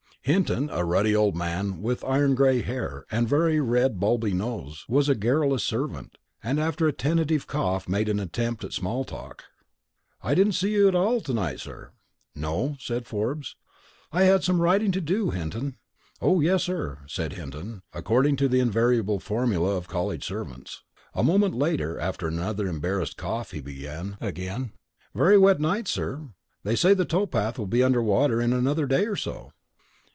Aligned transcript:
Hinton, 0.23 0.69
a 0.69 0.85
ruddy 0.85 1.15
old 1.15 1.35
man 1.35 1.81
with 1.81 2.03
iron 2.03 2.35
gray 2.35 2.61
hair 2.61 3.07
and 3.09 3.25
a 3.25 3.29
very 3.29 3.59
red 3.59 3.93
and 3.93 3.99
bulby 3.99 4.33
nose, 4.35 4.85
was 4.87 5.09
a 5.09 5.15
garrulous 5.15 5.63
servant, 5.63 6.15
and 6.43 6.59
after 6.59 6.87
a 6.87 6.93
tentative 6.93 7.47
cough 7.47 7.89
made 7.89 8.07
an 8.07 8.19
attempt 8.19 8.63
at 8.63 8.71
small 8.71 9.03
talk. 9.03 9.45
"I 10.21 10.35
didn't 10.35 10.53
see 10.53 10.73
you 10.73 10.87
in 10.87 10.93
'all 10.95 11.21
to 11.21 11.33
night, 11.33 11.59
sir." 11.59 11.89
"No," 12.35 12.75
said 12.79 13.07
Forbes, 13.07 13.55
"I 14.11 14.25
had 14.25 14.43
some 14.43 14.61
writing 14.61 14.91
to 14.91 15.01
do, 15.01 15.31
Hinton." 15.31 15.77
"Oh 16.21 16.39
yes, 16.39 16.65
sir," 16.65 16.99
said 17.07 17.33
Hinton, 17.33 17.81
according 17.91 18.35
to 18.37 18.47
the 18.47 18.59
invariable 18.59 19.17
formula 19.19 19.75
of 19.75 19.87
college 19.87 20.23
servants. 20.23 20.83
A 21.15 21.23
moment 21.23 21.55
later, 21.55 21.97
after 21.99 22.27
another 22.27 22.67
embarrassed 22.67 23.17
cough, 23.17 23.49
he 23.49 23.59
began 23.59 24.17
again. 24.21 24.73
"Very 25.15 25.39
wet 25.39 25.59
night, 25.59 25.87
sir; 25.87 26.27
they 26.63 26.75
say 26.75 26.93
the 26.93 27.05
towpath 27.05 27.57
will 27.57 27.65
be 27.65 27.81
under 27.81 28.03
water 28.03 28.39
in 28.39 28.53
another 28.53 28.85
day 28.85 29.07
or 29.07 29.15
so." 29.15 29.51